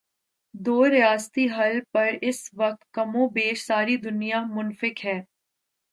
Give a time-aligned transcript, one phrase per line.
[0.53, 5.17] دو ریاستی حل پر اس وقت کم و بیش ساری دنیا متفق ہے۔